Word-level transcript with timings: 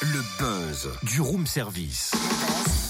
Le 0.00 0.22
buzz 0.38 0.88
du 1.02 1.20
room 1.20 1.46
service. 1.46 2.12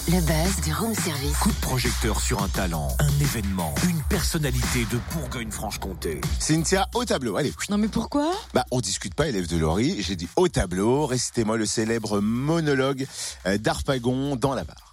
Le 0.08 0.20
buzz 0.20 0.64
du 0.64 0.72
room 0.72 0.94
service. 0.94 1.36
Coup 1.38 1.50
de 1.50 1.60
projecteur 1.60 2.20
sur 2.20 2.42
un 2.42 2.48
talent, 2.48 2.88
un 3.00 3.20
événement, 3.20 3.74
une 3.88 4.00
personnalité 4.02 4.86
de 4.90 4.98
Bourgogne-Franche-Comté. 5.12 6.20
Cynthia, 6.38 6.86
au 6.94 7.04
tableau, 7.04 7.36
allez. 7.36 7.52
Non 7.68 7.78
mais 7.78 7.88
pourquoi? 7.88 8.32
Bah, 8.54 8.64
on 8.70 8.80
discute 8.80 9.14
pas, 9.14 9.28
élève 9.28 9.48
de 9.48 9.56
Laurie. 9.56 10.02
J'ai 10.02 10.14
dit 10.14 10.28
au 10.36 10.48
tableau, 10.48 11.06
récitez-moi 11.06 11.56
le 11.56 11.66
célèbre 11.66 12.20
monologue 12.20 13.06
euh, 13.46 13.58
d'Arpagon 13.58 14.36
dans 14.36 14.54
la 14.54 14.64
barre. 14.64 14.91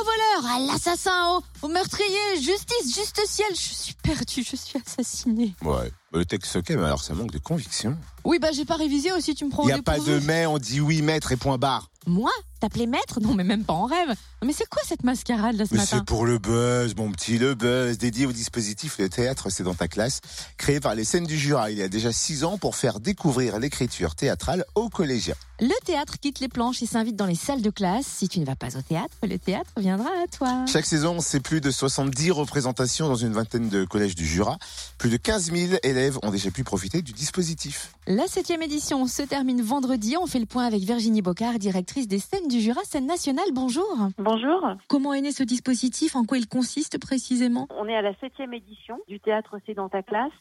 Au 0.00 0.04
voleur, 0.04 0.52
à 0.52 0.58
l'assassin, 0.60 1.38
au, 1.62 1.66
au 1.66 1.68
meurtrier, 1.68 2.36
justice, 2.36 2.94
juste 2.94 3.20
ciel, 3.26 3.48
je 3.52 3.74
suis 3.74 3.94
perdu, 3.94 4.44
je 4.48 4.54
suis 4.54 4.78
assassiné. 4.86 5.54
Ouais, 5.62 5.90
le 6.12 6.24
texte 6.24 6.54
ok, 6.56 6.70
mais 6.70 6.84
alors 6.84 7.02
ça 7.02 7.14
manque 7.14 7.32
de 7.32 7.38
conviction. 7.38 7.96
Oui, 8.24 8.38
bah 8.38 8.48
j'ai 8.52 8.64
pas 8.64 8.76
révisé 8.76 9.10
aussi, 9.12 9.34
tu 9.34 9.44
me 9.44 9.50
prends 9.50 9.64
Il 9.64 9.66
n'y 9.66 9.72
a 9.72 9.82
pas 9.82 9.98
de 9.98 10.20
mais, 10.20 10.46
on 10.46 10.58
dit 10.58 10.80
oui, 10.80 11.02
maître 11.02 11.32
et 11.32 11.36
point 11.36 11.58
barre. 11.58 11.90
Moi? 12.06 12.30
T'appelais 12.60 12.86
maître? 12.86 13.20
Non 13.20 13.34
mais 13.34 13.44
même 13.44 13.64
pas 13.64 13.72
en 13.72 13.86
rêve. 13.86 14.08
Non, 14.08 14.46
mais 14.46 14.52
c'est 14.52 14.68
quoi 14.68 14.82
cette 14.86 15.04
mascarade 15.04 15.56
là 15.56 15.64
ce 15.66 15.72
Mais 15.74 15.78
matin? 15.80 15.98
c'est 15.98 16.04
pour 16.04 16.24
le 16.26 16.38
buzz, 16.38 16.94
mon 16.96 17.10
petit, 17.10 17.38
le 17.38 17.54
buzz, 17.54 17.98
dédié 17.98 18.26
au 18.26 18.32
dispositif 18.32 18.98
Le 18.98 19.08
Théâtre, 19.08 19.50
c'est 19.50 19.64
dans 19.64 19.74
ta 19.74 19.88
classe, 19.88 20.20
créé 20.56 20.78
par 20.80 20.94
les 20.94 21.04
scènes 21.04 21.26
du 21.26 21.36
Jura 21.38 21.70
il 21.70 21.78
y 21.78 21.82
a 21.82 21.88
déjà 21.88 22.12
six 22.12 22.44
ans 22.44 22.56
pour 22.58 22.76
faire 22.76 23.00
découvrir 23.00 23.58
l'écriture 23.58 24.14
théâtrale 24.14 24.64
aux 24.74 24.88
collégiens. 24.88 25.34
Le 25.60 25.74
théâtre 25.84 26.18
quitte 26.20 26.38
les 26.38 26.46
planches 26.48 26.82
et 26.82 26.86
s'invite 26.86 27.16
dans 27.16 27.26
les 27.26 27.34
salles 27.34 27.62
de 27.62 27.70
classe. 27.70 28.06
Si 28.06 28.28
tu 28.28 28.38
ne 28.38 28.44
vas 28.44 28.54
pas 28.54 28.76
au 28.76 28.82
théâtre, 28.82 29.14
le 29.28 29.38
théâtre 29.38 29.70
viendra 29.76 30.08
à 30.22 30.26
toi. 30.28 30.64
Chaque 30.72 30.86
saison, 30.86 31.18
c'est 31.20 31.40
plus 31.40 31.60
de 31.60 31.72
70 31.72 32.30
représentations 32.30 33.08
dans 33.08 33.16
une 33.16 33.32
vingtaine 33.32 33.68
de 33.68 33.84
collèges 33.84 34.14
du 34.14 34.24
Jura. 34.24 34.56
Plus 34.98 35.10
de 35.10 35.16
15 35.16 35.50
000 35.52 35.72
élèves 35.82 36.16
ont 36.22 36.30
déjà 36.30 36.52
pu 36.52 36.62
profiter 36.62 37.02
du 37.02 37.12
dispositif. 37.12 37.90
La 38.06 38.28
septième 38.28 38.62
édition 38.62 39.08
se 39.08 39.22
termine 39.22 39.60
vendredi. 39.60 40.14
On 40.20 40.28
fait 40.28 40.38
le 40.38 40.46
point 40.46 40.64
avec 40.64 40.82
Virginie 40.84 41.22
Bocard, 41.22 41.58
directrice 41.58 42.06
des 42.06 42.20
scènes 42.20 42.46
du 42.48 42.60
Jura, 42.60 42.82
scène 42.84 43.06
nationale. 43.06 43.46
Bonjour. 43.52 44.08
Bonjour, 44.18 44.74
Comment 44.88 45.12
est 45.12 45.20
né 45.20 45.32
ce 45.32 45.42
dispositif? 45.42 46.16
En 46.16 46.24
quoi 46.24 46.38
il 46.38 46.48
consiste 46.48 46.98
précisément? 46.98 47.68
On 47.78 47.86
est 47.86 47.94
à 47.94 48.02
la 48.02 48.14
septième 48.14 48.54
édition 48.54 48.98
du 49.06 49.20
théâtre 49.20 49.58
C'est 49.66 49.74
dans 49.74 49.88
ta 49.88 50.02
classe 50.02 50.32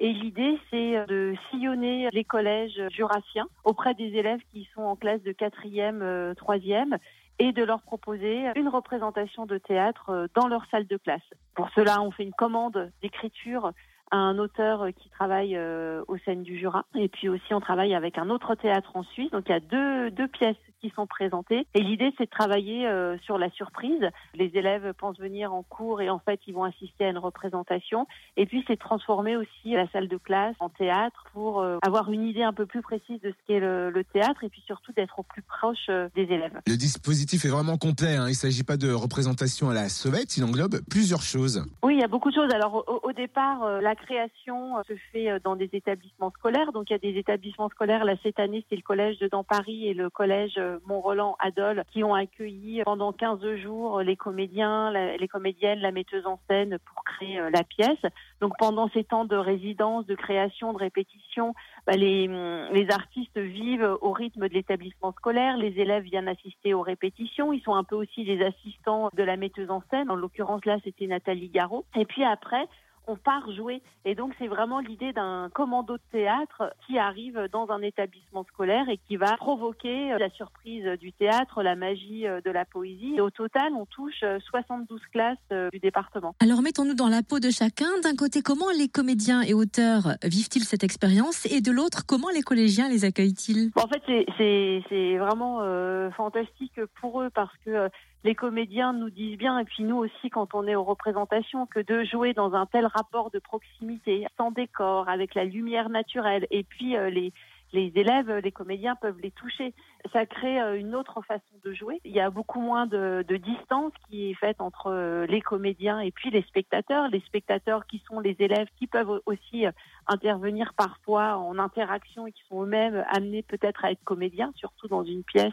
et 0.00 0.12
l'idée 0.12 0.58
c'est 0.70 1.06
de 1.06 1.34
sillonner 1.50 2.08
les 2.12 2.24
collèges 2.24 2.80
jurassiens 2.90 3.46
auprès 3.64 3.94
des 3.94 4.08
élèves 4.08 4.40
qui 4.52 4.68
sont 4.74 4.82
en 4.82 4.96
classe 4.96 5.22
de 5.22 5.32
quatrième, 5.32 6.02
euh, 6.02 6.34
troisième 6.34 6.98
et 7.38 7.52
de 7.52 7.62
leur 7.62 7.82
proposer 7.82 8.46
une 8.56 8.68
représentation 8.68 9.46
de 9.46 9.58
théâtre 9.58 10.10
euh, 10.10 10.26
dans 10.34 10.48
leur 10.48 10.66
salle 10.70 10.86
de 10.86 10.96
classe. 10.96 11.22
Pour 11.54 11.70
cela, 11.74 12.02
on 12.02 12.10
fait 12.10 12.24
une 12.24 12.32
commande 12.32 12.90
d'écriture 13.02 13.72
à 14.10 14.16
un 14.16 14.38
auteur 14.38 14.88
qui 14.96 15.08
travaille 15.08 15.56
euh, 15.56 16.04
aux 16.08 16.18
scènes 16.18 16.42
du 16.42 16.58
Jura. 16.58 16.84
Et 16.94 17.08
puis 17.08 17.28
aussi, 17.28 17.54
on 17.54 17.60
travaille 17.60 17.94
avec 17.94 18.18
un 18.18 18.28
autre 18.28 18.54
théâtre 18.54 18.94
en 18.94 19.02
Suisse. 19.04 19.30
Donc, 19.30 19.44
il 19.48 19.52
y 19.52 19.54
a 19.54 19.60
deux, 19.60 20.10
deux 20.10 20.28
pièces 20.28 20.56
qui 20.82 20.90
sont 20.96 21.06
présentées. 21.06 21.66
Et 21.74 21.80
l'idée, 21.80 22.12
c'est 22.18 22.24
de 22.24 22.30
travailler 22.30 22.86
euh, 22.86 23.16
sur 23.24 23.38
la 23.38 23.48
surprise. 23.50 24.02
Les 24.34 24.50
élèves 24.54 24.92
pensent 24.98 25.18
venir 25.18 25.54
en 25.54 25.62
cours 25.62 26.00
et 26.02 26.10
en 26.10 26.18
fait, 26.18 26.40
ils 26.46 26.54
vont 26.54 26.64
assister 26.64 27.04
à 27.06 27.10
une 27.10 27.18
représentation. 27.18 28.06
Et 28.36 28.46
puis, 28.46 28.64
c'est 28.66 28.76
transformer 28.78 29.36
aussi 29.36 29.70
la 29.70 29.88
salle 29.90 30.08
de 30.08 30.16
classe 30.16 30.56
en 30.58 30.68
théâtre 30.68 31.24
pour 31.32 31.60
euh, 31.60 31.78
avoir 31.82 32.10
une 32.10 32.24
idée 32.24 32.42
un 32.42 32.52
peu 32.52 32.66
plus 32.66 32.82
précise 32.82 33.20
de 33.20 33.30
ce 33.30 33.36
qu'est 33.46 33.60
le, 33.60 33.90
le 33.90 34.04
théâtre 34.04 34.42
et 34.44 34.48
puis 34.48 34.62
surtout 34.66 34.92
d'être 34.92 35.20
au 35.20 35.22
plus 35.22 35.42
proche 35.42 35.86
euh, 35.88 36.08
des 36.14 36.22
élèves. 36.22 36.60
Le 36.66 36.76
dispositif 36.76 37.44
est 37.44 37.48
vraiment 37.48 37.78
complet. 37.78 38.16
hein. 38.16 38.26
Il 38.26 38.30
ne 38.30 38.34
s'agit 38.34 38.64
pas 38.64 38.76
de 38.76 38.92
représentation 38.92 39.70
à 39.70 39.74
la 39.74 39.88
sauvette, 39.88 40.36
il 40.36 40.44
englobe 40.44 40.80
plusieurs 40.90 41.22
choses. 41.22 41.64
Oui, 41.84 41.94
il 41.94 42.00
y 42.00 42.04
a 42.04 42.08
beaucoup 42.08 42.30
de 42.30 42.34
choses. 42.34 42.52
Alors 42.52 42.84
au, 42.88 43.00
au 43.08 43.12
départ, 43.12 43.80
la 43.80 43.94
création 43.94 44.82
se 44.88 44.94
fait 45.12 45.38
dans 45.44 45.54
des 45.56 45.70
établissements 45.72 46.30
scolaires. 46.30 46.72
Donc 46.72 46.90
il 46.90 46.94
y 46.94 46.96
a 46.96 46.98
des 46.98 47.16
établissements 47.18 47.68
scolaires. 47.68 48.04
Là 48.04 48.14
cette 48.22 48.40
année, 48.40 48.64
c'est 48.68 48.76
le 48.76 48.82
collège 48.82 49.18
de 49.18 49.28
dans 49.28 49.44
Paris 49.44 49.86
et 49.86 49.94
le 49.94 50.10
collège 50.10 50.60
Mont-Roland 50.86 51.36
à 51.38 51.50
Dole 51.50 51.84
qui 51.92 52.04
ont 52.04 52.14
accueilli 52.14 52.82
pendant 52.84 53.12
15 53.12 53.56
jours 53.56 54.00
les 54.02 54.16
comédiens, 54.16 54.90
les 54.92 55.28
comédiennes, 55.28 55.80
la 55.80 55.92
metteuse 55.92 56.26
en 56.26 56.40
scène 56.48 56.78
pour 56.84 57.04
créer 57.04 57.38
euh, 57.38 57.50
la 57.50 57.64
pièce. 57.64 58.02
Donc 58.40 58.52
pendant 58.58 58.88
ces 58.90 59.04
temps 59.04 59.24
de 59.24 59.36
résidence, 59.36 60.06
de 60.06 60.14
création, 60.14 60.72
de 60.72 60.78
répétition, 60.78 61.54
bah, 61.86 61.94
les, 61.94 62.28
hum, 62.28 62.68
les 62.72 62.90
artistes 62.90 63.38
vivent 63.38 63.96
au 64.00 64.12
rythme 64.12 64.48
de 64.48 64.54
l'établissement 64.54 65.12
scolaire. 65.12 65.56
Les 65.56 65.78
élèves 65.80 66.04
viennent 66.04 66.28
assister 66.28 66.74
aux 66.74 66.82
répétitions. 66.82 67.52
Ils 67.52 67.62
sont 67.62 67.74
un 67.74 67.84
peu 67.84 67.96
aussi 67.96 68.24
les 68.24 68.44
assistants 68.44 69.10
de 69.14 69.22
la 69.22 69.36
metteuse 69.36 69.70
en 69.70 69.82
scène. 69.90 70.10
En 70.10 70.16
l'occurrence 70.16 70.64
là, 70.64 70.78
c'était 70.84 71.06
Nathalie 71.06 71.48
Garot. 71.48 71.84
Et 71.96 72.04
puis 72.04 72.24
après, 72.24 72.66
on 73.06 73.16
part 73.16 73.50
jouer. 73.52 73.82
Et 74.04 74.14
donc, 74.14 74.32
c'est 74.38 74.46
vraiment 74.48 74.80
l'idée 74.80 75.12
d'un 75.12 75.48
commando 75.54 75.94
de 75.94 76.02
théâtre 76.12 76.72
qui 76.86 76.98
arrive 76.98 77.48
dans 77.52 77.70
un 77.70 77.82
établissement 77.82 78.44
scolaire 78.44 78.88
et 78.88 78.98
qui 79.08 79.16
va 79.16 79.36
provoquer 79.36 80.12
euh, 80.12 80.18
la 80.18 80.30
surprise 80.30 80.84
du 81.00 81.12
théâtre, 81.12 81.62
la 81.62 81.74
magie 81.76 82.26
euh, 82.26 82.40
de 82.44 82.50
la 82.50 82.64
poésie. 82.64 83.14
Et 83.16 83.20
au 83.20 83.30
total, 83.30 83.72
on 83.74 83.86
touche 83.86 84.22
euh, 84.22 84.38
72 84.50 85.00
classes 85.12 85.36
euh, 85.52 85.70
du 85.70 85.78
département. 85.78 86.34
Alors 86.40 86.62
mettons-nous 86.62 86.94
dans 86.94 87.08
la 87.08 87.22
peau 87.22 87.38
de 87.40 87.50
chacun. 87.50 87.88
D'un 88.02 88.16
côté, 88.16 88.42
comment 88.42 88.70
les 88.76 88.88
comédiens 88.88 89.42
et 89.42 89.54
auteurs 89.54 90.14
vivent-ils 90.22 90.64
cette 90.64 90.84
expérience? 90.84 91.46
Et 91.46 91.60
de 91.60 91.70
l'autre, 91.72 92.04
comment 92.06 92.28
les 92.34 92.42
collégiens 92.42 92.88
les 92.88 93.04
accueillent-ils? 93.04 93.70
Bon, 93.74 93.82
en 93.82 93.88
fait, 93.88 94.02
c'est- 94.38 95.18
vraiment 95.18 95.60
euh, 95.62 96.10
fantastique 96.12 96.80
pour 97.00 97.22
eux 97.22 97.30
parce 97.32 97.52
que 97.64 97.70
euh, 97.70 97.88
les 98.24 98.34
comédiens 98.34 98.92
nous 98.92 99.10
disent 99.10 99.36
bien, 99.36 99.58
et 99.58 99.64
puis 99.64 99.82
nous 99.84 99.96
aussi 99.96 100.30
quand 100.30 100.54
on 100.54 100.66
est 100.66 100.74
aux 100.74 100.84
représentations, 100.84 101.66
que 101.66 101.80
de 101.80 102.04
jouer 102.04 102.34
dans 102.34 102.54
un 102.54 102.66
tel 102.66 102.86
rapport 102.92 103.30
de 103.30 103.38
proximité, 103.38 104.26
sans 104.36 104.50
décor, 104.50 105.08
avec 105.08 105.34
la 105.34 105.44
lumière 105.44 105.88
naturelle, 105.88 106.46
et 106.50 106.62
puis 106.62 106.96
euh, 106.96 107.10
les 107.10 107.32
les 107.72 107.90
élèves, 107.94 108.30
les 108.30 108.52
comédiens 108.52 108.96
peuvent 108.96 109.18
les 109.20 109.30
toucher. 109.30 109.74
Ça 110.12 110.26
crée 110.26 110.60
euh, 110.60 110.78
une 110.78 110.94
autre 110.94 111.22
façon 111.22 111.42
de 111.64 111.72
jouer. 111.72 112.00
Il 112.04 112.12
y 112.12 112.20
a 112.20 112.28
beaucoup 112.28 112.60
moins 112.60 112.86
de, 112.86 113.24
de 113.26 113.36
distance 113.36 113.92
qui 114.08 114.30
est 114.30 114.34
faite 114.34 114.60
entre 114.60 114.88
euh, 114.88 115.26
les 115.26 115.40
comédiens 115.40 116.00
et 116.00 116.10
puis 116.10 116.30
les 116.30 116.42
spectateurs. 116.42 117.08
Les 117.08 117.20
spectateurs 117.20 117.86
qui 117.86 118.02
sont 118.06 118.20
les 118.20 118.36
élèves 118.38 118.68
qui 118.76 118.86
peuvent 118.86 119.22
aussi 119.26 119.64
intervenir 120.06 120.72
parfois 120.74 121.36
en 121.36 121.58
interaction 121.58 122.26
et 122.26 122.32
qui 122.32 122.42
sont 122.48 122.62
eux-mêmes 122.62 123.04
amenés 123.10 123.42
peut-être 123.42 123.84
à 123.84 123.92
être 123.92 124.02
comédiens, 124.04 124.52
surtout 124.56 124.88
dans 124.88 125.04
une 125.04 125.22
pièce 125.22 125.52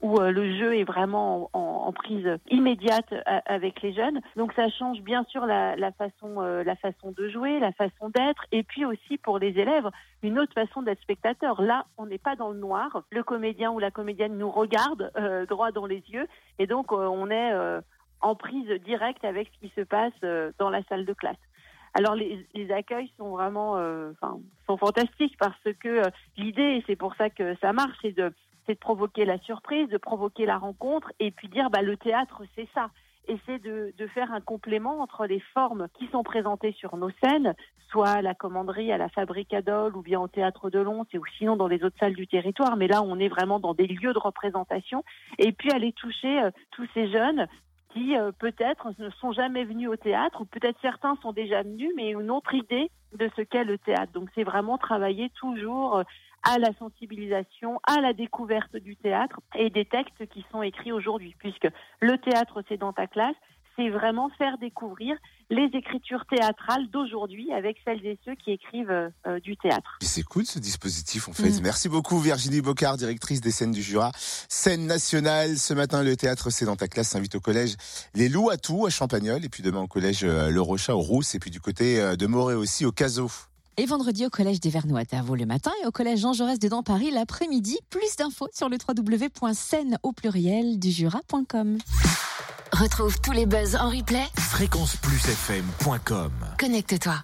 où 0.00 0.18
euh, 0.20 0.30
le 0.30 0.56
jeu 0.58 0.76
est 0.78 0.84
vraiment 0.84 1.50
en, 1.52 1.92
prise 1.92 2.38
immédiate 2.50 3.12
a- 3.26 3.42
avec 3.46 3.82
les 3.82 3.92
jeunes. 3.92 4.20
Donc 4.36 4.52
ça 4.54 4.68
change 4.70 5.00
bien 5.00 5.24
sûr 5.24 5.44
la, 5.44 5.92
façon, 5.92 6.40
euh, 6.40 6.62
la 6.64 6.76
façon 6.76 7.10
de 7.10 7.28
jouer, 7.28 7.58
la 7.58 7.72
façon 7.72 8.08
d'être, 8.08 8.46
et 8.52 8.62
puis 8.62 8.84
aussi 8.84 9.18
pour 9.18 9.38
les 9.38 9.58
élèves 9.58 9.88
une 10.22 10.38
autre 10.38 10.52
façon 10.54 10.82
d'être 10.82 11.00
spectateur. 11.02 11.60
Là, 11.60 11.86
on 11.98 12.06
n'est 12.06 12.18
pas 12.18 12.36
dans 12.36 12.50
le 12.50 12.58
noir. 12.58 13.02
Le 13.10 13.22
comédien 13.22 13.70
ou 13.72 13.78
la 13.78 13.90
comédienne 13.90 14.38
nous 14.38 14.50
regarde 14.50 15.10
euh, 15.16 15.46
droit 15.46 15.72
dans 15.72 15.86
les 15.86 16.02
yeux, 16.08 16.26
et 16.58 16.66
donc 16.66 16.92
euh, 16.92 17.06
on 17.06 17.28
est 17.30 17.52
euh, 17.52 17.80
en 18.20 18.34
prise 18.34 18.68
directe 18.84 19.24
avec 19.24 19.50
ce 19.54 19.66
qui 19.66 19.72
se 19.74 19.80
passe 19.80 20.12
euh, 20.24 20.52
dans 20.58 20.70
la 20.70 20.82
salle 20.84 21.04
de 21.06 21.12
classe. 21.12 21.36
Alors 21.94 22.14
les, 22.14 22.46
les 22.54 22.70
accueils 22.70 23.10
sont 23.18 23.30
vraiment, 23.30 23.76
euh, 23.76 24.12
enfin, 24.12 24.38
sont 24.66 24.76
fantastiques 24.76 25.36
parce 25.38 25.62
que 25.80 25.88
euh, 25.88 26.10
l'idée, 26.36 26.62
et 26.62 26.84
c'est 26.86 26.96
pour 26.96 27.14
ça 27.16 27.30
que 27.30 27.56
ça 27.56 27.72
marche, 27.72 27.96
c'est 28.02 28.12
de, 28.12 28.32
c'est 28.66 28.74
de 28.74 28.78
provoquer 28.78 29.24
la 29.24 29.38
surprise, 29.38 29.88
de 29.88 29.98
provoquer 29.98 30.46
la 30.46 30.58
rencontre, 30.58 31.12
et 31.18 31.30
puis 31.30 31.48
dire, 31.48 31.70
bah 31.70 31.82
le 31.82 31.96
théâtre, 31.96 32.42
c'est 32.54 32.68
ça. 32.74 32.90
Et 33.28 33.38
c'est 33.46 33.58
de, 33.62 33.92
de 33.96 34.06
faire 34.08 34.32
un 34.32 34.40
complément 34.40 35.00
entre 35.00 35.26
les 35.26 35.40
formes 35.52 35.88
qui 35.98 36.08
sont 36.08 36.22
présentées 36.22 36.72
sur 36.72 36.96
nos 36.96 37.10
scènes, 37.22 37.54
soit 37.90 38.08
à 38.08 38.22
la 38.22 38.34
commanderie, 38.34 38.92
à 38.92 38.98
la 38.98 39.08
fabrique 39.08 39.52
à 39.52 39.62
Dole, 39.62 39.96
ou 39.96 40.02
bien 40.02 40.20
au 40.20 40.28
théâtre 40.28 40.70
de 40.70 40.78
Lons, 40.78 41.06
ou 41.14 41.26
sinon 41.38 41.56
dans 41.56 41.68
les 41.68 41.82
autres 41.84 41.98
salles 41.98 42.14
du 42.14 42.26
territoire. 42.26 42.76
Mais 42.76 42.88
là, 42.88 43.02
on 43.02 43.18
est 43.18 43.28
vraiment 43.28 43.60
dans 43.60 43.74
des 43.74 43.86
lieux 43.86 44.12
de 44.12 44.18
représentation. 44.18 45.04
Et 45.38 45.52
puis 45.52 45.70
aller 45.70 45.92
toucher 45.92 46.42
euh, 46.42 46.50
tous 46.70 46.86
ces 46.94 47.10
jeunes 47.10 47.46
qui 47.92 48.16
euh, 48.16 48.32
peut-être 48.32 48.92
ne 48.98 49.10
sont 49.10 49.32
jamais 49.32 49.64
venus 49.64 49.88
au 49.88 49.96
théâtre, 49.96 50.42
ou 50.42 50.44
peut-être 50.44 50.78
certains 50.80 51.16
sont 51.22 51.32
déjà 51.32 51.62
venus, 51.62 51.90
mais 51.96 52.10
une 52.10 52.30
autre 52.30 52.54
idée 52.54 52.90
de 53.16 53.30
ce 53.36 53.42
qu'est 53.42 53.64
le 53.64 53.78
théâtre. 53.78 54.12
Donc 54.12 54.28
c'est 54.34 54.44
vraiment 54.44 54.78
travailler 54.78 55.30
toujours 55.30 55.98
euh, 55.98 56.02
à 56.42 56.58
la 56.58 56.72
sensibilisation, 56.74 57.80
à 57.86 58.00
la 58.00 58.12
découverte 58.12 58.76
du 58.76 58.96
théâtre 58.96 59.40
et 59.54 59.70
des 59.70 59.84
textes 59.84 60.26
qui 60.28 60.44
sont 60.50 60.62
écrits 60.62 60.92
aujourd'hui, 60.92 61.34
puisque 61.38 61.68
le 62.00 62.16
théâtre 62.18 62.62
c'est 62.68 62.78
dans 62.78 62.92
ta 62.92 63.06
classe, 63.06 63.36
c'est 63.76 63.90
vraiment 63.90 64.28
faire 64.30 64.58
découvrir 64.58 65.16
les 65.50 65.68
écritures 65.74 66.24
théâtrales 66.30 66.88
d'aujourd'hui 66.90 67.52
avec 67.52 67.76
celles 67.84 68.04
et 68.06 68.18
ceux 68.24 68.34
qui 68.36 68.52
écrivent 68.52 68.90
euh, 68.90 69.40
du 69.40 69.56
théâtre. 69.56 69.98
C'est 70.00 70.22
cool 70.22 70.46
ce 70.46 70.58
dispositif 70.58 71.28
en 71.28 71.32
fait. 71.32 71.50
Mm. 71.50 71.60
Merci 71.62 71.88
beaucoup 71.88 72.18
Virginie 72.18 72.60
Bocard, 72.60 72.96
directrice 72.96 73.40
des 73.40 73.50
scènes 73.50 73.72
du 73.72 73.82
Jura. 73.82 74.12
Scène 74.14 74.86
nationale, 74.86 75.58
ce 75.58 75.74
matin 75.74 76.02
le 76.02 76.16
théâtre 76.16 76.50
c'est 76.50 76.64
dans 76.64 76.76
ta 76.76 76.88
classe, 76.88 77.08
s'invite 77.08 77.34
au 77.34 77.40
collège 77.40 77.74
Les 78.14 78.28
Loups 78.28 78.50
à 78.50 78.56
tout 78.56 78.86
à 78.86 78.90
Champagnol 78.90 79.44
et 79.44 79.48
puis 79.48 79.62
demain 79.62 79.80
au 79.80 79.88
collège 79.88 80.20
euh, 80.22 80.50
Le 80.50 80.60
Rochat 80.60 80.94
au 80.94 81.00
Rousse 81.00 81.34
et 81.34 81.40
puis 81.40 81.50
du 81.50 81.60
côté 81.60 82.00
euh, 82.00 82.14
de 82.14 82.26
Morée 82.26 82.54
aussi 82.54 82.86
au 82.86 82.92
Caso. 82.92 83.28
Et 83.76 83.86
vendredi 83.86 84.26
au 84.26 84.30
collège 84.30 84.60
des 84.60 84.68
Vernois 84.68 85.00
à 85.00 85.04
Tavaux 85.04 85.34
le 85.34 85.46
matin 85.46 85.72
et 85.82 85.86
au 85.86 85.90
collège 85.90 86.20
Jean 86.20 86.32
Jaurès 86.32 86.58
de 86.58 86.68
dans 86.68 86.82
Paris 86.82 87.10
l'après-midi. 87.10 87.78
Plus 87.88 88.14
d'infos 88.16 88.48
sur 88.52 88.68
le 88.68 88.76
www.scène 88.76 89.98
au 90.02 90.12
pluriel 90.12 90.78
du 90.78 90.90
jura.com. 90.90 91.78
Retrouve 92.80 93.20
tous 93.20 93.32
les 93.32 93.44
buzz 93.44 93.76
en 93.76 93.90
replay. 93.90 94.24
Fréquenceplusfm.com 94.38 96.32
Connecte-toi. 96.58 97.16